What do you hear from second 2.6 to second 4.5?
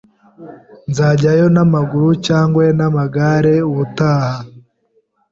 n'amagare ubutaha.